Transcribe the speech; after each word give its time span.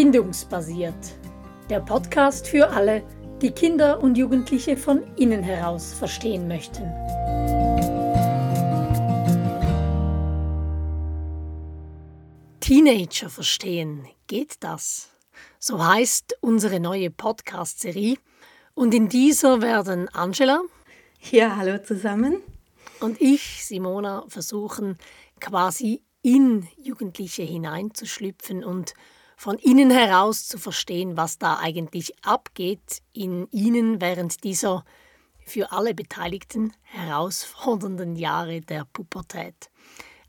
Bindungsbasiert. 0.00 1.12
Der 1.68 1.80
Podcast 1.80 2.48
für 2.48 2.70
alle, 2.70 3.02
die 3.42 3.50
Kinder 3.50 4.02
und 4.02 4.16
Jugendliche 4.16 4.78
von 4.78 5.02
innen 5.16 5.42
heraus 5.42 5.92
verstehen 5.92 6.48
möchten. 6.48 6.84
Teenager 12.60 13.28
verstehen, 13.28 14.08
geht 14.26 14.54
das? 14.60 15.10
So 15.58 15.84
heißt 15.84 16.38
unsere 16.40 16.80
neue 16.80 17.10
Podcast-Serie. 17.10 18.16
Und 18.72 18.94
in 18.94 19.10
dieser 19.10 19.60
werden 19.60 20.08
Angela. 20.08 20.62
Ja, 21.30 21.56
hallo 21.56 21.76
zusammen. 21.76 22.36
Und 23.00 23.20
ich, 23.20 23.66
Simona, 23.66 24.24
versuchen 24.28 24.96
quasi 25.40 26.02
in 26.22 26.66
Jugendliche 26.78 27.42
hineinzuschlüpfen 27.42 28.64
und 28.64 28.94
von 29.40 29.56
innen 29.56 29.90
heraus 29.90 30.46
zu 30.46 30.58
verstehen, 30.58 31.16
was 31.16 31.38
da 31.38 31.56
eigentlich 31.60 32.12
abgeht 32.22 33.00
in 33.14 33.48
ihnen 33.50 33.98
während 33.98 34.44
dieser 34.44 34.84
für 35.46 35.72
alle 35.72 35.94
Beteiligten 35.94 36.74
herausfordernden 36.82 38.16
Jahre 38.16 38.60
der 38.60 38.84
Pubertät. 38.92 39.70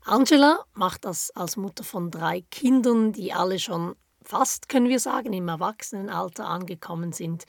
Angela 0.06 0.64
macht 0.72 1.04
das 1.04 1.30
als 1.32 1.58
Mutter 1.58 1.84
von 1.84 2.10
drei 2.10 2.40
Kindern, 2.50 3.12
die 3.12 3.34
alle 3.34 3.58
schon 3.58 3.96
fast, 4.22 4.70
können 4.70 4.88
wir 4.88 4.98
sagen, 4.98 5.34
im 5.34 5.48
Erwachsenenalter 5.48 6.48
angekommen 6.48 7.12
sind. 7.12 7.44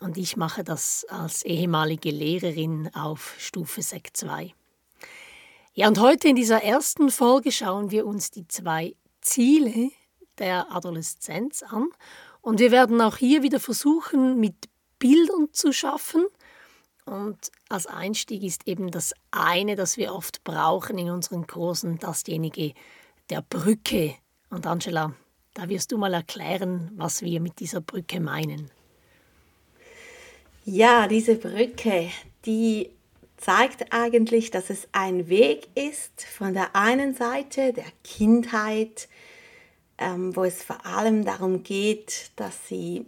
Und 0.00 0.16
ich 0.16 0.38
mache 0.38 0.64
das 0.64 1.04
als 1.10 1.42
ehemalige 1.44 2.12
Lehrerin 2.12 2.90
auf 2.94 3.34
Stufe 3.36 3.82
Sek 3.82 4.16
2. 4.16 4.54
Ja, 5.74 5.86
und 5.86 6.00
heute 6.00 6.28
in 6.28 6.36
dieser 6.36 6.62
ersten 6.62 7.10
Folge 7.10 7.52
schauen 7.52 7.90
wir 7.90 8.06
uns 8.06 8.30
die 8.30 8.48
zwei 8.48 8.96
Ziele 9.20 9.90
der 10.38 10.70
Adoleszenz 10.70 11.62
an. 11.62 11.88
Und 12.40 12.60
wir 12.60 12.70
werden 12.70 13.00
auch 13.00 13.16
hier 13.16 13.42
wieder 13.42 13.60
versuchen, 13.60 14.38
mit 14.38 14.68
Bildern 14.98 15.48
zu 15.52 15.72
schaffen. 15.72 16.26
Und 17.04 17.50
als 17.68 17.86
Einstieg 17.86 18.42
ist 18.42 18.66
eben 18.66 18.90
das 18.90 19.14
eine, 19.30 19.76
das 19.76 19.96
wir 19.96 20.14
oft 20.14 20.44
brauchen 20.44 20.98
in 20.98 21.10
unseren 21.10 21.46
Kursen, 21.46 21.98
dasjenige 21.98 22.72
der 23.30 23.42
Brücke. 23.42 24.14
Und 24.50 24.66
Angela, 24.66 25.14
da 25.54 25.68
wirst 25.68 25.92
du 25.92 25.98
mal 25.98 26.14
erklären, 26.14 26.90
was 26.96 27.22
wir 27.22 27.40
mit 27.40 27.60
dieser 27.60 27.80
Brücke 27.80 28.20
meinen. 28.20 28.70
Ja, 30.64 31.06
diese 31.08 31.36
Brücke, 31.36 32.10
die 32.46 32.90
zeigt 33.36 33.92
eigentlich, 33.92 34.50
dass 34.50 34.70
es 34.70 34.88
ein 34.92 35.28
Weg 35.28 35.68
ist 35.74 36.24
von 36.24 36.54
der 36.54 36.74
einen 36.74 37.14
Seite 37.14 37.74
der 37.74 37.84
Kindheit, 38.02 39.08
ähm, 39.98 40.34
wo 40.34 40.44
es 40.44 40.62
vor 40.62 40.84
allem 40.86 41.24
darum 41.24 41.62
geht, 41.62 42.30
dass 42.36 42.68
sie 42.68 43.06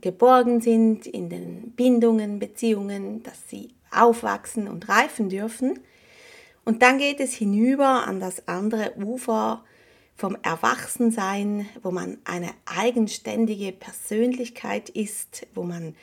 geborgen 0.00 0.60
sind 0.60 1.06
in 1.06 1.28
den 1.28 1.72
Bindungen, 1.72 2.38
Beziehungen, 2.38 3.22
dass 3.22 3.48
sie 3.48 3.74
aufwachsen 3.90 4.68
und 4.68 4.88
reifen 4.88 5.28
dürfen. 5.28 5.80
Und 6.64 6.82
dann 6.82 6.98
geht 6.98 7.20
es 7.20 7.32
hinüber 7.32 8.06
an 8.06 8.20
das 8.20 8.46
andere 8.46 8.94
Ufer 8.96 9.64
vom 10.16 10.36
Erwachsensein, 10.42 11.68
wo 11.82 11.90
man 11.90 12.18
eine 12.24 12.50
eigenständige 12.66 13.72
Persönlichkeit 13.72 14.88
ist, 14.88 15.46
wo 15.54 15.62
man 15.62 15.94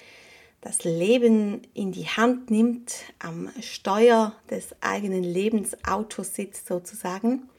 das 0.62 0.84
Leben 0.84 1.62
in 1.76 1.92
die 1.92 2.08
Hand 2.08 2.50
nimmt, 2.50 2.96
am 3.20 3.50
Steuer 3.62 4.34
des 4.50 4.76
eigenen 4.82 5.24
Lebensautos 5.24 6.34
sitzt 6.34 6.66
sozusagen. 6.68 7.50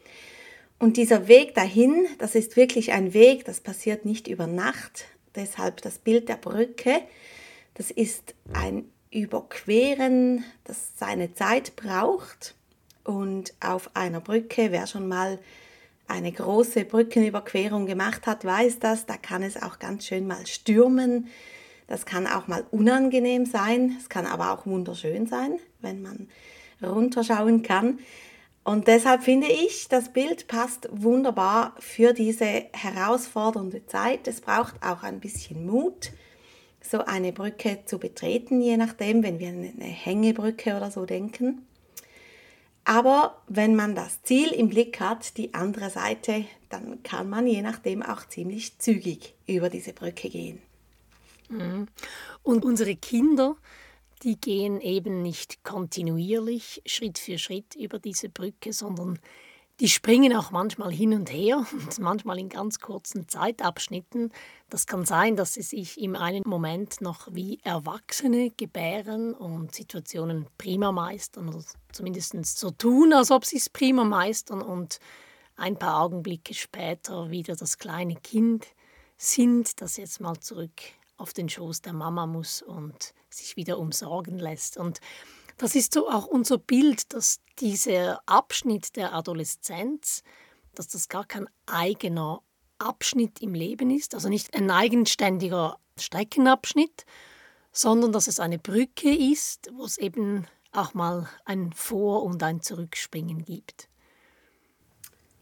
Und 0.79 0.97
dieser 0.97 1.29
Weg 1.29 1.55
dahin, 1.55 2.07
das 2.19 2.35
ist 2.35 2.57
wirklich 2.57 2.93
ein 2.93 3.15
Weg, 3.15 3.45
das 3.45 3.61
passiert 3.61 4.05
nicht 4.05 4.29
über 4.29 4.47
Nacht. 4.47 5.07
Deshalb 5.35 5.83
das 5.83 5.99
Bild 5.99 6.29
der 6.29 6.37
Brücke, 6.37 7.01
das 7.75 7.91
ist 7.91 8.35
ein 8.53 8.91
Überqueren, 9.11 10.45
das 10.65 10.93
seine 10.97 11.35
Zeit 11.35 11.77
braucht. 11.77 12.55
Und 13.05 13.55
auf 13.61 13.91
einer 13.95 14.21
Brücke, 14.21 14.73
wer 14.73 14.87
schon 14.87 15.09
mal 15.09 15.39
eine 16.09 16.33
große 16.33 16.85
Brückenüberquerung 16.85 17.87
gemacht 17.87 18.27
hat, 18.27 18.45
weiß 18.45 18.79
das, 18.79 19.07
da 19.07 19.17
kann 19.17 19.43
es 19.43 19.61
auch 19.61 19.79
ganz 19.79 20.07
schön 20.07 20.27
mal 20.27 20.47
stürmen 20.47 21.29
das 21.87 22.05
kann 22.05 22.27
auch 22.27 22.49
mal 22.49 22.65
unangenehm 22.71 23.47
sein, 23.47 23.97
es 24.01 24.09
kann 24.09 24.27
aber 24.27 24.53
auch 24.53 24.67
wunderschön 24.67 25.27
sein, 25.27 25.59
wenn 25.81 26.03
man 26.03 26.29
runterschauen 26.83 27.63
kann. 27.63 28.01
Und 28.67 28.89
deshalb 28.89 29.23
finde 29.23 29.47
ich, 29.47 29.87
das 29.87 30.13
Bild 30.13 30.49
passt 30.49 30.89
wunderbar 30.91 31.77
für 31.79 32.13
diese 32.13 32.65
herausfordernde 32.73 33.87
Zeit. 33.87 34.27
Es 34.27 34.41
braucht 34.41 34.83
auch 34.83 35.05
ein 35.05 35.21
bisschen 35.21 35.67
Mut, 35.67 36.11
so 36.81 36.99
eine 37.05 37.33
Brücke 37.33 37.85
zu 37.85 38.01
betreten, 38.01 38.61
je 38.61 38.77
nachdem, 38.77 39.23
wenn 39.23 39.39
wir 39.39 39.51
eine 39.51 39.85
Hängebrücke 39.85 40.77
oder 40.77 40.91
so 40.91 41.07
denken. 41.07 41.65
Aber 42.83 43.41
wenn 43.47 43.77
man 43.77 43.95
das 43.95 44.25
Ziel 44.25 44.49
im 44.49 44.69
Blick 44.69 44.99
hat, 44.99 45.37
die 45.37 45.55
andere 45.55 45.89
Seite, 45.89 46.45
dann 46.69 47.05
kann 47.05 47.31
man 47.31 47.47
je 47.47 47.63
nachdem 47.63 48.03
auch 48.03 48.27
ziemlich 48.27 48.81
zügig 48.81 49.35
über 49.47 49.71
diese 49.71 49.93
Brücke 49.93 50.29
gehen. 50.29 50.61
Mhm. 51.51 51.87
Und 52.43 52.65
unsere 52.65 52.97
Kinder, 52.97 53.55
die 54.23 54.41
gehen 54.41 54.81
eben 54.81 55.23
nicht 55.23 55.63
kontinuierlich 55.65 56.83
Schritt 56.87 57.19
für 57.19 57.39
Schritt 57.39 57.75
über 57.75 57.99
diese 57.99 58.29
Brücke, 58.29 58.73
sondern 58.73 59.19
die 59.81 59.91
springen 59.91 60.35
auch 60.35 60.51
manchmal 60.51 60.91
hin 60.91 61.13
und 61.13 61.31
her 61.31 61.67
und 61.73 61.99
manchmal 61.99 62.39
in 62.39 62.49
ganz 62.49 62.81
kurzen 62.81 63.29
Zeitabschnitten. 63.29 64.33
Das 64.71 64.87
kann 64.87 65.05
sein, 65.05 65.37
dass 65.37 65.55
sie 65.55 65.63
sich 65.63 66.01
im 66.01 66.17
einen 66.17 66.43
Moment 66.47 67.01
noch 67.01 67.29
wie 67.33 67.61
Erwachsene 67.63 68.51
gebären 68.51 69.35
und 69.35 69.75
Situationen 69.75 70.47
prima 70.57 70.93
meistern 70.93 71.51
oder 71.51 71.65
zumindest 71.93 72.59
so 72.59 72.71
tun, 72.71 73.13
als 73.13 73.31
ob 73.31 73.45
sie 73.45 73.59
es 73.59 73.69
prima 73.69 74.05
meistern 74.05 74.63
und 74.63 74.99
ein 75.57 75.79
paar 75.79 76.03
Augenblicke 76.03 76.55
später 76.55 77.31
wieder 77.31 77.55
das 77.57 77.79
kleine 77.79 78.17
Kind 78.17 78.67
sind, 79.17 79.81
das 79.81 79.97
jetzt 79.97 80.21
mal 80.21 80.39
zurück 80.41 80.83
auf 81.17 81.33
den 81.33 81.49
Schoß 81.49 81.81
der 81.81 81.95
Mama 81.95 82.27
muss 82.27 82.61
und 82.63 83.15
sich 83.37 83.57
wieder 83.57 83.79
umsorgen 83.79 84.39
lässt. 84.39 84.77
Und 84.77 85.01
das 85.59 85.75
ist 85.75 85.95
so 85.95 86.09
auch 86.09 86.27
unser 86.27 86.59
Bild, 86.59 87.13
dass 87.13 87.41
dieser 87.59 88.21
Abschnitt 88.27 88.97
der 88.97 89.15
Adoleszenz, 89.15 90.23
dass 90.75 90.89
das 90.89 91.09
gar 91.09 91.25
kein 91.25 91.49
eigener 91.67 92.43
Abschnitt 92.79 93.41
im 93.41 93.55
Leben 93.55 93.91
ist, 93.91 94.15
also 94.15 94.29
nicht 94.29 94.55
ein 94.55 94.71
eigenständiger 94.71 95.79
Streckenabschnitt, 95.99 97.07
sondern 97.73 98.13
dass 98.13 98.27
es 98.27 98.41
eine 98.41 98.59
Brücke 98.59 99.11
ist, 99.11 99.71
wo 99.75 99.85
es 99.85 99.99
eben 99.99 100.47
auch 100.73 100.95
mal 100.95 101.29
ein 101.45 101.73
Vor- 101.73 102.23
und 102.23 102.43
ein 102.43 102.61
Zurückspringen 102.61 103.45
gibt. 103.45 103.89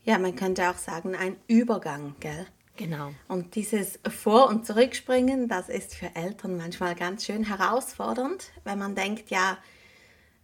Ja, 0.05 0.19
man 0.19 0.37
könnte 0.37 0.69
auch 0.71 0.77
sagen, 0.77 1.15
ein 1.15 1.37
Übergang, 1.47 2.15
gell? 2.21 2.47
Genau. 2.77 3.13
Und 3.29 3.55
dieses 3.55 4.01
Vor- 4.09 4.49
und 4.49 4.67
Zurückspringen, 4.67 5.49
das 5.49 5.69
ist 5.69 5.95
für 5.95 6.15
Eltern 6.17 6.57
manchmal 6.57 6.95
ganz 6.95 7.25
schön 7.25 7.45
herausfordernd, 7.45 8.51
wenn 8.65 8.79
man 8.79 8.97
denkt, 8.97 9.31
ja, 9.31 9.59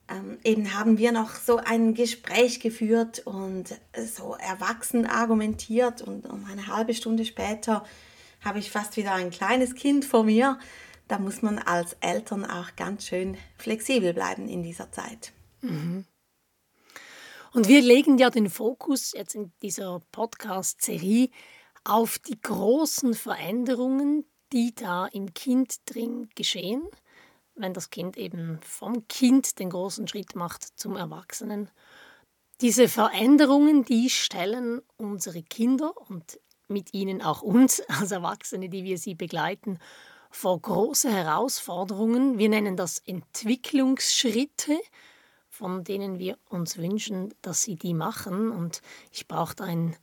ähm, 0.09 0.39
eben 0.45 0.75
haben 0.75 0.99
wir 0.99 1.13
noch 1.13 1.35
so 1.35 1.57
ein 1.57 1.95
Gespräch 1.95 2.61
geführt 2.61 3.21
und 3.27 3.75
so 3.97 4.37
erwachsen 4.37 5.07
argumentiert 5.07 6.03
und 6.03 6.27
um 6.27 6.45
eine 6.45 6.69
halbe 6.69 6.95
Stunde 6.95 7.25
später 7.25 7.85
habe 8.41 8.59
ich 8.59 8.71
fast 8.71 8.97
wieder 8.97 9.13
ein 9.15 9.31
kleines 9.31 9.75
Kind 9.75 10.05
vor 10.05 10.25
mir. 10.25 10.59
Da 11.09 11.19
muss 11.19 11.43
man 11.43 11.59
als 11.59 11.97
Eltern 12.01 12.45
auch 12.45 12.77
ganz 12.77 13.07
schön 13.07 13.37
flexibel 13.57 14.15
bleiben 14.15 14.49
in 14.49 14.63
dieser 14.63 14.91
Zeit. 14.93 15.33
Mhm. 15.61 16.05
Und 17.53 17.67
wir 17.67 17.83
legen 17.83 18.19
ja 18.19 18.31
den 18.31 18.49
Fokus 18.49 19.13
jetzt 19.13 19.35
in 19.35 19.53
dieser 19.61 20.01
Podcast-Serie 20.13 21.31
auf 21.85 22.19
die 22.19 22.41
großen 22.41 23.15
Veränderungen, 23.15 24.25
die 24.53 24.75
da 24.75 25.07
im 25.07 25.33
Kind 25.35 25.77
drin 25.87 26.29
geschehen, 26.35 26.83
wenn 27.55 27.75
das 27.75 27.91
Kind 27.91 28.17
eben 28.17 28.61
vom 28.63 29.07
Kind 29.09 29.59
den 29.59 29.71
großen 29.71 30.09
Schritt 30.09 30.35
macht 30.35 30.79
zum 30.79 30.97
Erwachsenen. 30.97 31.71
Diese 32.61 32.89
Veränderungen, 32.89 33.85
die 33.85 34.11
stellen 34.11 34.83
unsere 34.97 35.43
Kinder 35.43 35.93
und 36.09 36.39
mit 36.69 36.95
ihnen 36.95 37.23
auch 37.23 37.43
uns 37.43 37.81
als 37.89 38.13
Erwachsene, 38.13 38.69
die 38.69 38.85
wir 38.85 38.99
sie 38.99 39.15
begleiten, 39.15 39.79
vor 40.31 40.61
große 40.61 41.11
Herausforderungen. 41.11 42.39
Wir 42.39 42.49
nennen 42.49 42.77
das 42.77 43.01
Entwicklungsschritte, 43.01 44.79
von 45.49 45.83
denen 45.85 46.19
wir 46.19 46.39
uns 46.49 46.79
wünschen, 46.79 47.35
dass 47.43 47.63
sie 47.63 47.75
die 47.77 47.95
machen. 47.95 48.51
Und 48.53 48.81
ich 49.11 49.27
brauche 49.27 49.57
da 49.57 49.65
ein 49.65 49.97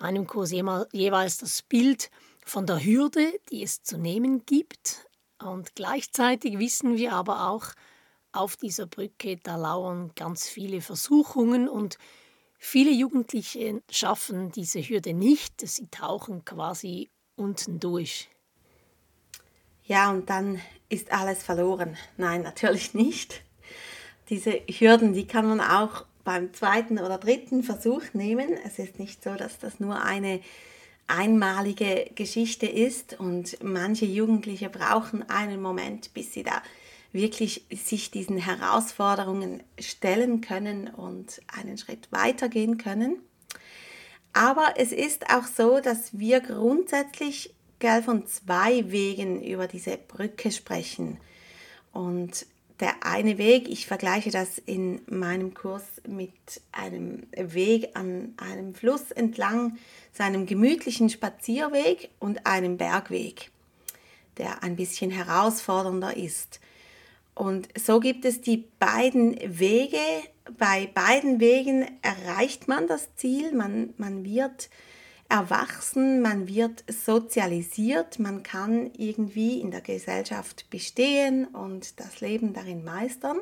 meinem 0.00 0.26
Kurs 0.26 0.50
jeweils 0.50 1.38
das 1.38 1.62
Bild 1.62 2.10
von 2.44 2.66
der 2.66 2.82
Hürde, 2.84 3.32
die 3.50 3.62
es 3.62 3.82
zu 3.82 3.98
nehmen 3.98 4.44
gibt. 4.46 5.06
Und 5.38 5.74
gleichzeitig 5.74 6.58
wissen 6.58 6.96
wir 6.96 7.12
aber 7.12 7.48
auch, 7.48 7.72
auf 8.32 8.56
dieser 8.56 8.86
Brücke, 8.86 9.36
da 9.36 9.56
lauern 9.56 10.12
ganz 10.14 10.48
viele 10.48 10.80
Versuchungen 10.80 11.68
und 11.68 11.98
viele 12.58 12.90
Jugendliche 12.90 13.82
schaffen 13.90 14.52
diese 14.52 14.80
Hürde 14.80 15.14
nicht. 15.14 15.66
Sie 15.66 15.88
tauchen 15.88 16.44
quasi 16.44 17.10
unten 17.36 17.80
durch. 17.80 18.28
Ja, 19.84 20.10
und 20.10 20.28
dann 20.28 20.60
ist 20.88 21.10
alles 21.10 21.42
verloren. 21.42 21.96
Nein, 22.16 22.42
natürlich 22.42 22.92
nicht. 22.94 23.42
Diese 24.28 24.52
Hürden, 24.52 25.14
die 25.14 25.26
kann 25.26 25.48
man 25.48 25.60
auch 25.60 26.04
beim 26.28 26.52
zweiten 26.52 26.98
oder 26.98 27.16
dritten 27.16 27.62
Versuch 27.62 28.02
nehmen. 28.12 28.50
Es 28.66 28.78
ist 28.78 28.98
nicht 28.98 29.24
so, 29.24 29.34
dass 29.34 29.58
das 29.58 29.80
nur 29.80 30.02
eine 30.02 30.42
einmalige 31.06 32.10
Geschichte 32.16 32.66
ist 32.66 33.18
und 33.18 33.56
manche 33.64 34.04
Jugendliche 34.04 34.68
brauchen 34.68 35.26
einen 35.30 35.62
Moment, 35.62 36.12
bis 36.12 36.34
sie 36.34 36.42
da 36.42 36.62
wirklich 37.12 37.64
sich 37.70 38.10
diesen 38.10 38.36
Herausforderungen 38.36 39.62
stellen 39.80 40.42
können 40.42 40.88
und 40.88 41.40
einen 41.46 41.78
Schritt 41.78 42.08
weitergehen 42.10 42.76
können. 42.76 43.22
Aber 44.34 44.74
es 44.76 44.92
ist 44.92 45.30
auch 45.30 45.46
so, 45.46 45.80
dass 45.80 46.18
wir 46.18 46.40
grundsätzlich 46.40 47.54
gell, 47.78 48.02
von 48.02 48.26
zwei 48.26 48.90
Wegen 48.90 49.42
über 49.42 49.66
diese 49.66 49.96
Brücke 49.96 50.52
sprechen. 50.52 51.16
Und 51.90 52.44
der 52.80 53.04
eine 53.04 53.38
Weg, 53.38 53.68
ich 53.68 53.86
vergleiche 53.86 54.30
das 54.30 54.58
in 54.58 55.00
meinem 55.06 55.54
Kurs 55.54 55.84
mit 56.06 56.32
einem 56.70 57.26
Weg 57.32 57.90
an 57.94 58.34
einem 58.36 58.74
Fluss 58.74 59.10
entlang, 59.10 59.78
seinem 60.12 60.46
gemütlichen 60.46 61.10
Spazierweg 61.10 62.10
und 62.20 62.46
einem 62.46 62.76
Bergweg, 62.76 63.50
der 64.36 64.62
ein 64.62 64.76
bisschen 64.76 65.10
herausfordernder 65.10 66.16
ist. 66.16 66.60
Und 67.34 67.68
so 67.78 68.00
gibt 68.00 68.24
es 68.24 68.40
die 68.40 68.64
beiden 68.78 69.38
Wege. 69.44 69.98
Bei 70.56 70.88
beiden 70.92 71.40
Wegen 71.40 71.86
erreicht 72.02 72.68
man 72.68 72.86
das 72.86 73.14
Ziel. 73.16 73.52
Man, 73.52 73.94
man 73.96 74.24
wird 74.24 74.70
erwachsen, 75.28 76.22
man 76.22 76.48
wird 76.48 76.84
sozialisiert, 76.88 78.18
man 78.18 78.42
kann 78.42 78.90
irgendwie 78.96 79.60
in 79.60 79.70
der 79.70 79.82
Gesellschaft 79.82 80.70
bestehen 80.70 81.46
und 81.46 82.00
das 82.00 82.20
Leben 82.20 82.54
darin 82.54 82.84
meistern. 82.84 83.38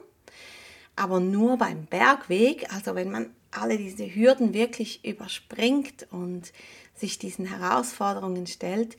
Aber 0.96 1.20
nur 1.20 1.58
beim 1.58 1.86
Bergweg, 1.86 2.72
also 2.72 2.94
wenn 2.94 3.10
man 3.10 3.30
alle 3.50 3.78
diese 3.78 4.04
Hürden 4.14 4.54
wirklich 4.54 5.04
überspringt 5.04 6.06
und 6.10 6.52
sich 6.94 7.18
diesen 7.18 7.46
Herausforderungen 7.46 8.46
stellt, 8.46 8.96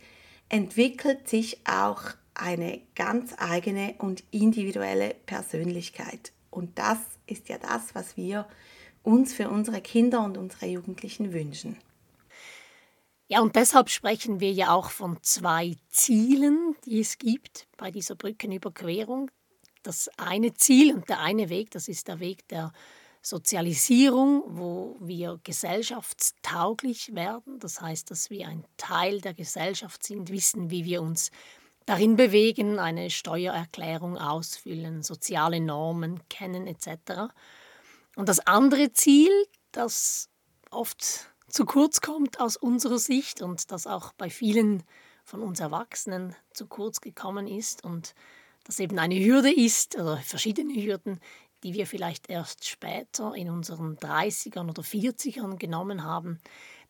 entwickelt 0.49 1.27
sich 1.27 1.59
auch 1.67 2.03
eine 2.33 2.81
ganz 2.95 3.33
eigene 3.37 3.95
und 3.97 4.23
individuelle 4.31 5.15
Persönlichkeit. 5.25 6.31
Und 6.51 6.77
das 6.77 6.99
ist 7.25 7.49
ja 7.49 7.57
das, 7.57 7.93
was 7.93 8.15
wir 8.15 8.47
uns 9.03 9.33
für 9.33 9.49
unsere 9.49 9.81
Kinder 9.81 10.23
und 10.23 10.37
unsere 10.37 10.67
Jugendlichen 10.67 11.33
wünschen. 11.33 11.77
Ja, 13.29 13.41
und 13.41 13.57
deshalb 13.57 13.89
sprechen 13.89 14.39
wir 14.39 14.51
ja 14.53 14.73
auch 14.73 14.89
von 14.89 15.21
zwei 15.21 15.75
Zielen, 15.89 16.75
die 16.85 17.01
es 17.01 17.17
gibt 17.17 17.67
bei 17.75 17.91
dieser 17.91 18.15
Brückenüberquerung. 18.15 19.29
Das 19.83 20.09
eine 20.17 20.53
Ziel 20.53 20.93
und 20.93 21.09
der 21.09 21.19
eine 21.19 21.49
Weg, 21.49 21.71
das 21.71 21.89
ist 21.89 22.07
der 22.07 22.21
Weg 22.21 22.47
der 22.47 22.71
Sozialisierung, 23.21 24.43
wo 24.47 24.95
wir 25.01 25.41
gesellschaftstauglich 25.43 27.13
werden. 27.15 27.59
Das 27.59 27.81
heißt, 27.81 28.09
dass 28.11 28.29
wir 28.29 28.47
ein 28.47 28.63
Teil 28.77 29.19
der 29.19 29.33
Gesellschaft 29.33 30.05
sind, 30.05 30.29
wissen, 30.29 30.71
wie 30.71 30.85
wir 30.85 31.01
uns 31.01 31.31
darin 31.85 32.15
bewegen, 32.15 32.79
eine 32.79 33.09
Steuererklärung 33.09 34.17
ausfüllen, 34.17 35.03
soziale 35.03 35.59
Normen 35.59 36.21
kennen 36.29 36.65
etc. 36.65 37.33
Und 38.15 38.29
das 38.29 38.39
andere 38.39 38.93
Ziel, 38.93 39.31
das 39.73 40.29
oft 40.71 41.29
zu 41.49 41.65
kurz 41.65 42.01
kommt 42.01 42.39
aus 42.39 42.57
unserer 42.57 42.99
Sicht 42.99 43.41
und 43.41 43.71
das 43.71 43.87
auch 43.87 44.13
bei 44.13 44.29
vielen 44.29 44.83
von 45.23 45.41
uns 45.41 45.59
Erwachsenen 45.59 46.35
zu 46.53 46.67
kurz 46.67 47.01
gekommen 47.01 47.47
ist 47.47 47.83
und 47.83 48.15
das 48.65 48.79
eben 48.79 48.99
eine 48.99 49.15
Hürde 49.15 49.53
ist 49.53 49.95
oder 49.95 50.17
verschiedene 50.17 50.73
Hürden, 50.73 51.19
die 51.63 51.73
wir 51.73 51.87
vielleicht 51.87 52.29
erst 52.29 52.67
später 52.67 53.33
in 53.33 53.49
unseren 53.49 53.97
30ern 53.97 54.69
oder 54.69 54.83
40ern 54.83 55.57
genommen 55.57 56.03
haben, 56.03 56.39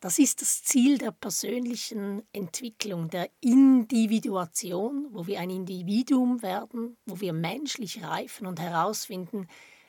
das 0.00 0.18
ist 0.18 0.42
das 0.42 0.62
Ziel 0.62 0.98
der 0.98 1.10
persönlichen 1.10 2.22
Entwicklung, 2.32 3.08
der 3.10 3.30
Individuation, 3.40 5.08
wo 5.10 5.26
wir 5.26 5.40
ein 5.40 5.50
Individuum 5.50 6.42
werden, 6.42 6.96
wo 7.06 7.20
wir 7.20 7.32
menschlich 7.32 8.04
reifen 8.04 8.46
und 8.46 8.60
herausfinden, 8.60 9.48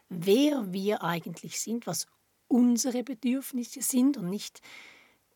wer 0.10 0.71
wir 0.74 1.04
eigentlich 1.04 1.60
sind, 1.60 1.86
was 1.86 2.07
unsere 2.50 3.04
Bedürfnisse 3.04 3.81
sind 3.81 4.18
und 4.18 4.30
nicht 4.30 4.60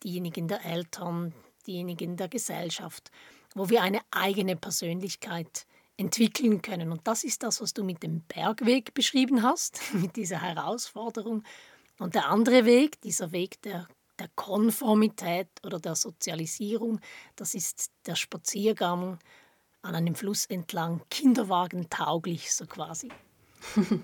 diejenigen 0.03 0.49
der 0.49 0.65
Eltern, 0.65 1.33
diejenigen 1.65 2.17
der 2.17 2.27
Gesellschaft, 2.27 3.09
wo 3.55 3.69
wir 3.69 3.81
eine 3.81 4.01
eigene 4.11 4.57
Persönlichkeit 4.57 5.65
entwickeln 5.95 6.61
können. 6.61 6.91
Und 6.91 7.07
das 7.07 7.23
ist 7.23 7.43
das, 7.43 7.61
was 7.61 7.73
du 7.73 7.85
mit 7.85 8.03
dem 8.03 8.21
Bergweg 8.23 8.93
beschrieben 8.93 9.43
hast, 9.43 9.79
mit 9.93 10.17
dieser 10.17 10.41
Herausforderung. 10.41 11.43
Und 11.99 12.15
der 12.15 12.27
andere 12.27 12.65
Weg, 12.65 12.99
dieser 13.01 13.31
Weg 13.31 13.61
der 13.61 13.87
der 14.19 14.29
Konformität 14.35 15.49
oder 15.63 15.79
der 15.79 15.95
Sozialisierung. 15.95 16.99
Das 17.35 17.55
ist 17.55 17.91
der 18.05 18.15
Spaziergang 18.15 19.19
an 19.81 19.95
einem 19.95 20.15
Fluss 20.15 20.45
entlang, 20.45 21.01
Kinderwagen 21.09 21.89
tauglich 21.89 22.53
so 22.53 22.65
quasi. 22.65 23.09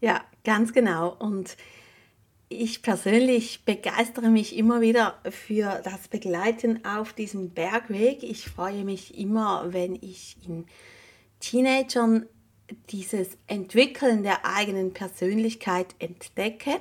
ja, 0.00 0.22
ganz 0.44 0.72
genau. 0.72 1.14
Und 1.18 1.56
ich 2.48 2.82
persönlich 2.82 3.64
begeistere 3.64 4.28
mich 4.28 4.56
immer 4.56 4.80
wieder 4.80 5.18
für 5.30 5.80
das 5.84 6.08
Begleiten 6.08 6.84
auf 6.84 7.12
diesem 7.12 7.50
Bergweg. 7.50 8.22
Ich 8.22 8.48
freue 8.48 8.84
mich 8.84 9.16
immer, 9.16 9.72
wenn 9.72 9.94
ich 9.94 10.36
in 10.46 10.66
Teenagern 11.38 12.26
dieses 12.90 13.38
Entwickeln 13.46 14.22
der 14.22 14.44
eigenen 14.44 14.92
Persönlichkeit 14.92 15.94
entdecke 15.98 16.80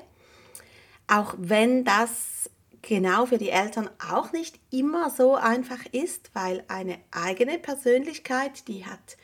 auch 1.09 1.33
wenn 1.37 1.83
das 1.83 2.49
genau 2.81 3.25
für 3.25 3.37
die 3.39 3.49
Eltern 3.49 3.89
auch 4.07 4.31
nicht 4.31 4.59
immer 4.69 5.09
so 5.09 5.35
einfach 5.35 5.85
ist, 5.91 6.29
weil 6.33 6.63
eine 6.67 6.99
eigene 7.11 7.57
Persönlichkeit, 7.57 8.67
die 8.67 8.85
hat 8.85 9.17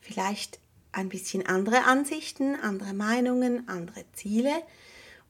vielleicht 0.00 0.60
ein 0.94 1.08
bisschen 1.08 1.46
andere 1.46 1.84
Ansichten, 1.84 2.56
andere 2.56 2.94
Meinungen, 2.94 3.68
andere 3.68 4.04
Ziele 4.12 4.52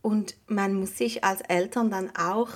und 0.03 0.37
man 0.47 0.75
muss 0.75 0.99
sich 0.99 1.25
als 1.25 1.41
Eltern 1.43 1.91
dann 1.91 2.15
auch 2.17 2.51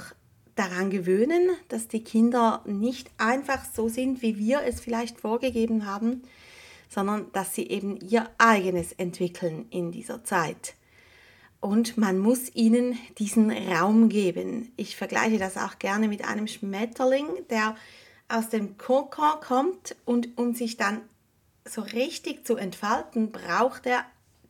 daran 0.55 0.90
gewöhnen, 0.90 1.50
dass 1.69 1.88
die 1.88 2.02
Kinder 2.02 2.62
nicht 2.67 3.10
einfach 3.17 3.65
so 3.65 3.88
sind, 3.88 4.22
wie 4.22 4.38
wir 4.38 4.62
es 4.62 4.81
vielleicht 4.81 5.20
vorgegeben 5.20 5.86
haben, 5.86 6.22
sondern 6.88 7.31
dass 7.32 7.55
sie 7.55 7.69
eben 7.69 7.96
ihr 8.00 8.29
eigenes 8.38 8.93
entwickeln 8.93 9.67
in 9.70 9.93
dieser 9.93 10.24
Zeit 10.24 10.74
und 11.60 11.96
man 11.96 12.19
muss 12.19 12.55
ihnen 12.55 12.98
diesen 13.19 13.50
Raum 13.50 14.08
geben. 14.08 14.72
Ich 14.77 14.96
vergleiche 14.96 15.38
das 15.38 15.56
auch 15.56 15.79
gerne 15.79 16.08
mit 16.08 16.24
einem 16.24 16.46
Schmetterling, 16.46 17.27
der 17.50 17.77
aus 18.29 18.48
dem 18.48 18.79
Kokon 18.79 19.41
kommt 19.41 19.96
und 20.05 20.36
um 20.38 20.55
sich 20.55 20.77
dann 20.77 21.00
so 21.70 21.82
richtig 21.82 22.46
zu 22.46 22.56
entfalten, 22.56 23.31
braucht 23.31 23.87
er 23.87 24.05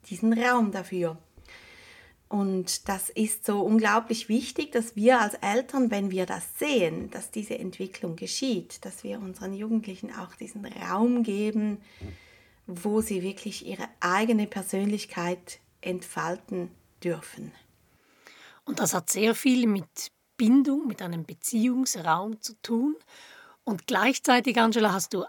diesen 0.09 0.33
Raum 0.33 0.73
dafür. 0.73 1.19
Und 2.29 2.89
das 2.89 3.09
ist 3.09 3.47
so 3.47 3.61
unglaublich 3.61 4.29
wichtig, 4.29 4.73
dass 4.73 4.97
wir 4.97 5.21
als 5.21 5.35
Eltern, 5.35 5.91
wenn 5.91 6.11
wir 6.11 6.27
das 6.27 6.59
sehen, 6.59 7.11
dass 7.11 7.31
diese 7.31 7.59
Entwicklung 7.59 8.17
geschieht, 8.17 8.85
dass 8.85 9.03
wir 9.03 9.19
unseren 9.19 9.55
Jugendlichen 9.55 10.15
auch 10.15 10.35
diesen 10.35 10.67
Raum 10.67 11.23
geben, 11.23 11.79
wo 12.67 13.01
sie 13.01 13.23
wirklich 13.23 13.67
ihre 13.67 13.89
eigene 14.01 14.47
Persönlichkeit 14.47 15.61
entfalten 15.81 16.71
dürfen. 17.03 17.53
Und 18.65 18.81
das 18.81 18.93
hat 18.93 19.09
sehr 19.09 19.35
viel 19.35 19.67
mit 19.67 20.13
Bindung, 20.37 20.87
mit 20.87 21.01
einem 21.01 21.25
Beziehungsraum 21.25 22.43
zu 22.43 22.61
tun. 22.61 22.95
Und 23.65 23.87
gleichzeitig, 23.87 24.59
Angela, 24.59 24.93
hast 24.93 25.15
du 25.15 25.25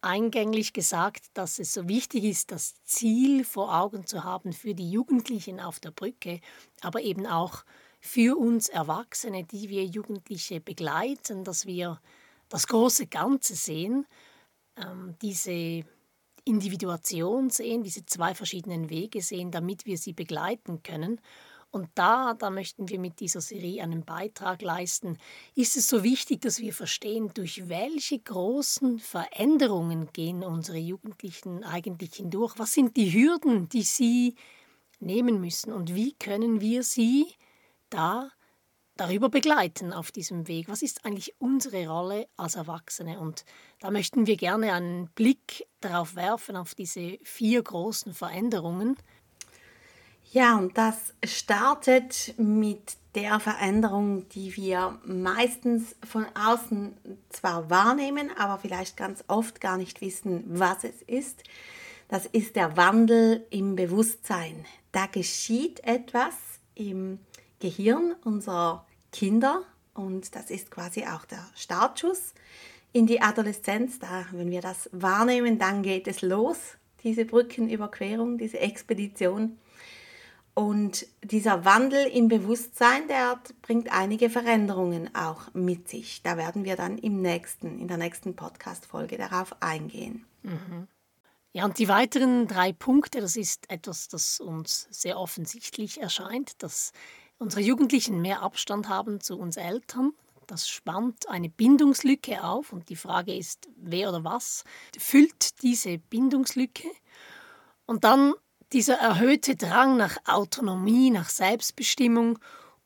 eingänglich 0.00 0.72
gesagt, 0.72 1.24
dass 1.34 1.58
es 1.58 1.72
so 1.72 1.88
wichtig 1.88 2.24
ist, 2.24 2.50
das 2.50 2.74
Ziel 2.84 3.44
vor 3.44 3.74
Augen 3.74 4.06
zu 4.06 4.24
haben 4.24 4.52
für 4.52 4.74
die 4.74 4.90
Jugendlichen 4.90 5.60
auf 5.60 5.80
der 5.80 5.90
Brücke, 5.90 6.40
aber 6.80 7.02
eben 7.02 7.26
auch 7.26 7.64
für 8.00 8.38
uns 8.38 8.68
Erwachsene, 8.68 9.44
die 9.44 9.68
wir 9.68 9.84
Jugendliche 9.84 10.60
begleiten, 10.60 11.44
dass 11.44 11.66
wir 11.66 12.00
das 12.48 12.66
große 12.68 13.06
Ganze 13.06 13.54
sehen, 13.56 14.06
ähm, 14.76 15.16
diese 15.20 15.84
Individuation 16.44 17.50
sehen, 17.50 17.82
diese 17.82 18.06
zwei 18.06 18.34
verschiedenen 18.34 18.88
Wege 18.88 19.20
sehen, 19.20 19.50
damit 19.50 19.84
wir 19.84 19.98
sie 19.98 20.12
begleiten 20.12 20.82
können. 20.82 21.20
Und 21.70 21.88
da, 21.94 22.34
da 22.34 22.50
möchten 22.50 22.88
wir 22.88 22.98
mit 22.98 23.20
dieser 23.20 23.40
Serie 23.40 23.82
einen 23.82 24.04
Beitrag 24.04 24.62
leisten, 24.62 25.18
ist 25.54 25.76
es 25.76 25.88
so 25.88 26.02
wichtig, 26.02 26.40
dass 26.40 26.58
wir 26.58 26.72
verstehen, 26.72 27.30
durch 27.34 27.68
welche 27.68 28.18
großen 28.18 28.98
Veränderungen 28.98 30.10
gehen 30.12 30.42
unsere 30.42 30.78
Jugendlichen 30.78 31.64
eigentlich 31.64 32.14
hindurch. 32.14 32.54
Was 32.58 32.72
sind 32.72 32.96
die 32.96 33.12
Hürden, 33.12 33.68
die 33.68 33.82
sie 33.82 34.36
nehmen 35.00 35.40
müssen 35.40 35.72
und 35.72 35.94
wie 35.94 36.14
können 36.14 36.60
wir 36.60 36.82
sie 36.82 37.26
da 37.90 38.30
darüber 38.96 39.28
begleiten 39.28 39.92
auf 39.92 40.10
diesem 40.10 40.48
Weg. 40.48 40.68
Was 40.68 40.82
ist 40.82 41.04
eigentlich 41.04 41.34
unsere 41.38 41.86
Rolle 41.86 42.28
als 42.36 42.56
Erwachsene? 42.56 43.20
Und 43.20 43.44
da 43.80 43.90
möchten 43.90 44.26
wir 44.26 44.36
gerne 44.36 44.72
einen 44.72 45.10
Blick 45.10 45.66
darauf 45.80 46.16
werfen, 46.16 46.56
auf 46.56 46.74
diese 46.74 47.18
vier 47.22 47.62
großen 47.62 48.14
Veränderungen. 48.14 48.96
Ja, 50.32 50.56
und 50.56 50.76
das 50.76 51.14
startet 51.24 52.34
mit 52.36 52.96
der 53.14 53.40
Veränderung, 53.40 54.28
die 54.30 54.54
wir 54.56 54.98
meistens 55.04 55.96
von 56.06 56.26
außen 56.34 56.94
zwar 57.30 57.70
wahrnehmen, 57.70 58.30
aber 58.36 58.58
vielleicht 58.58 58.96
ganz 58.96 59.24
oft 59.28 59.60
gar 59.60 59.78
nicht 59.78 60.02
wissen, 60.02 60.44
was 60.46 60.84
es 60.84 61.00
ist. 61.06 61.42
Das 62.08 62.26
ist 62.26 62.56
der 62.56 62.76
Wandel 62.76 63.46
im 63.50 63.74
Bewusstsein. 63.74 64.66
Da 64.92 65.06
geschieht 65.06 65.82
etwas 65.84 66.34
im 66.74 67.18
Gehirn 67.58 68.14
unserer 68.22 68.86
Kinder 69.12 69.62
und 69.94 70.36
das 70.36 70.50
ist 70.50 70.70
quasi 70.70 71.04
auch 71.04 71.24
der 71.24 71.44
Startschuss 71.54 72.34
in 72.92 73.06
die 73.06 73.22
Adoleszenz. 73.22 73.98
Da, 73.98 74.26
wenn 74.32 74.50
wir 74.50 74.60
das 74.60 74.90
wahrnehmen, 74.92 75.58
dann 75.58 75.82
geht 75.82 76.06
es 76.06 76.20
los, 76.20 76.58
diese 77.02 77.24
Brückenüberquerung, 77.24 78.36
diese 78.36 78.60
Expedition. 78.60 79.58
Und 80.58 81.06
dieser 81.22 81.66
Wandel 81.66 82.06
im 82.06 82.28
Bewusstsein, 82.28 83.08
der 83.08 83.38
bringt 83.60 83.92
einige 83.92 84.30
Veränderungen 84.30 85.14
auch 85.14 85.52
mit 85.52 85.86
sich. 85.86 86.22
Da 86.22 86.38
werden 86.38 86.64
wir 86.64 86.76
dann 86.76 86.96
im 86.96 87.20
nächsten, 87.20 87.78
in 87.78 87.88
der 87.88 87.98
nächsten 87.98 88.34
Podcast-Folge 88.34 89.18
darauf 89.18 89.54
eingehen. 89.60 90.24
Mhm. 90.42 90.88
Ja, 91.52 91.66
und 91.66 91.78
die 91.78 91.88
weiteren 91.88 92.48
drei 92.48 92.72
Punkte, 92.72 93.20
das 93.20 93.36
ist 93.36 93.70
etwas, 93.70 94.08
das 94.08 94.40
uns 94.40 94.88
sehr 94.90 95.18
offensichtlich 95.18 96.00
erscheint, 96.00 96.62
dass 96.62 96.92
unsere 97.36 97.60
Jugendlichen 97.60 98.22
mehr 98.22 98.40
Abstand 98.40 98.88
haben 98.88 99.20
zu 99.20 99.38
uns 99.38 99.58
Eltern. 99.58 100.14
Das 100.46 100.66
spannt 100.66 101.28
eine 101.28 101.50
Bindungslücke 101.50 102.42
auf 102.42 102.72
und 102.72 102.88
die 102.88 102.96
Frage 102.96 103.36
ist, 103.36 103.68
wer 103.76 104.08
oder 104.08 104.24
was 104.24 104.64
füllt 104.98 105.62
diese 105.62 105.98
Bindungslücke? 105.98 106.88
Und 107.84 108.04
dann 108.04 108.32
dieser 108.76 108.98
erhöhte 108.98 109.56
Drang 109.56 109.96
nach 109.96 110.18
Autonomie, 110.26 111.08
nach 111.10 111.30
Selbstbestimmung 111.30 112.38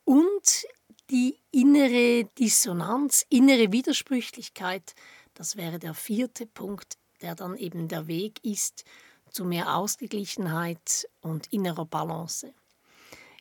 und 0.04 0.64
die 1.10 1.36
innere 1.50 2.26
Dissonanz, 2.38 3.26
innere 3.28 3.72
Widersprüchlichkeit, 3.72 4.94
das 5.34 5.56
wäre 5.56 5.80
der 5.80 5.94
vierte 5.94 6.46
Punkt, 6.46 6.96
der 7.22 7.34
dann 7.34 7.56
eben 7.56 7.88
der 7.88 8.06
Weg 8.06 8.38
ist 8.44 8.84
zu 9.32 9.44
mehr 9.44 9.74
Ausgeglichenheit 9.74 11.08
und 11.22 11.52
innerer 11.52 11.86
Balance. 11.86 12.54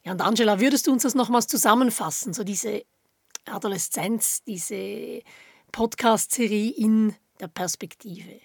Ja, 0.04 0.14
und 0.14 0.22
Angela, 0.22 0.60
würdest 0.60 0.88
du 0.88 0.92
uns 0.92 1.04
das 1.04 1.14
nochmals 1.14 1.46
zusammenfassen, 1.46 2.34
so 2.34 2.44
diese 2.44 2.84
Adoleszenz, 3.46 4.42
diese 4.42 5.22
Podcast-Serie 5.72 6.72
in 6.72 7.16
der 7.40 7.48
Perspektive? 7.48 8.42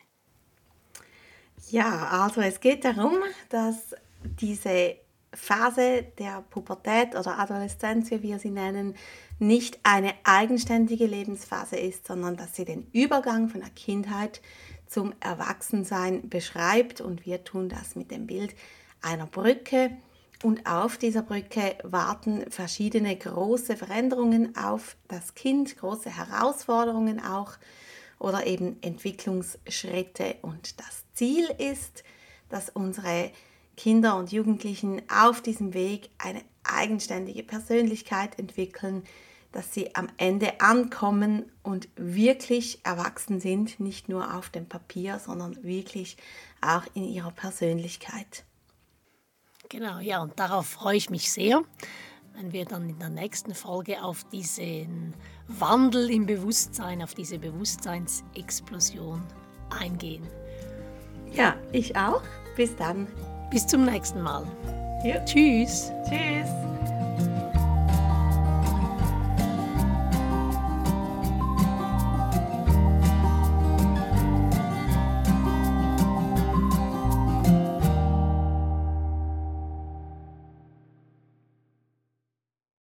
Ja, 1.70 2.08
also 2.24 2.40
es 2.40 2.60
geht 2.60 2.84
darum, 2.84 3.18
dass 3.48 3.94
diese 4.40 4.96
Phase 5.32 6.04
der 6.18 6.42
Pubertät 6.50 7.16
oder 7.16 7.38
Adoleszenz, 7.38 8.10
wie 8.10 8.22
wir 8.22 8.38
sie 8.38 8.50
nennen, 8.50 8.94
nicht 9.38 9.78
eine 9.82 10.14
eigenständige 10.24 11.06
Lebensphase 11.06 11.76
ist, 11.76 12.06
sondern 12.06 12.36
dass 12.36 12.54
sie 12.54 12.64
den 12.64 12.86
Übergang 12.92 13.48
von 13.48 13.60
der 13.60 13.70
Kindheit 13.70 14.40
zum 14.86 15.12
Erwachsensein 15.20 16.28
beschreibt. 16.28 17.00
Und 17.00 17.26
wir 17.26 17.44
tun 17.44 17.68
das 17.68 17.96
mit 17.96 18.10
dem 18.10 18.26
Bild 18.26 18.54
einer 19.02 19.26
Brücke. 19.26 19.90
Und 20.42 20.66
auf 20.66 20.98
dieser 20.98 21.22
Brücke 21.22 21.76
warten 21.82 22.50
verschiedene 22.50 23.16
große 23.16 23.76
Veränderungen 23.76 24.56
auf 24.56 24.96
das 25.08 25.34
Kind, 25.34 25.76
große 25.78 26.10
Herausforderungen 26.16 27.20
auch 27.20 27.52
oder 28.24 28.46
eben 28.46 28.82
Entwicklungsschritte. 28.82 30.36
Und 30.40 30.80
das 30.80 31.04
Ziel 31.12 31.46
ist, 31.58 32.02
dass 32.48 32.70
unsere 32.70 33.30
Kinder 33.76 34.16
und 34.16 34.32
Jugendlichen 34.32 35.02
auf 35.10 35.42
diesem 35.42 35.74
Weg 35.74 36.08
eine 36.16 36.42
eigenständige 36.62 37.42
Persönlichkeit 37.42 38.38
entwickeln, 38.38 39.02
dass 39.52 39.74
sie 39.74 39.94
am 39.94 40.08
Ende 40.16 40.60
ankommen 40.60 41.52
und 41.62 41.88
wirklich 41.96 42.80
erwachsen 42.84 43.40
sind, 43.40 43.78
nicht 43.78 44.08
nur 44.08 44.34
auf 44.34 44.48
dem 44.48 44.66
Papier, 44.66 45.18
sondern 45.18 45.62
wirklich 45.62 46.16
auch 46.62 46.84
in 46.94 47.04
ihrer 47.04 47.30
Persönlichkeit. 47.30 48.44
Genau, 49.68 49.98
ja, 49.98 50.22
und 50.22 50.38
darauf 50.40 50.66
freue 50.66 50.96
ich 50.96 51.10
mich 51.10 51.30
sehr, 51.30 51.62
wenn 52.34 52.52
wir 52.52 52.64
dann 52.64 52.88
in 52.88 52.98
der 52.98 53.10
nächsten 53.10 53.54
Folge 53.54 54.02
auf 54.02 54.24
diesen 54.24 55.14
Wandel 55.48 56.10
im 56.10 56.26
Bewusstsein, 56.26 57.02
auf 57.02 57.14
diese 57.14 57.38
Bewusstseinsexplosion 57.38 59.22
eingehen. 59.80 60.26
Ja, 61.32 61.54
ich 61.72 61.96
auch. 61.96 62.22
Bis 62.56 62.74
dann. 62.76 63.06
Bis 63.50 63.66
zum 63.66 63.84
nächsten 63.84 64.20
Mal. 64.20 64.44
Ja. 65.04 65.24
Tschüss. 65.24 65.90
Tschüss. 66.08 66.48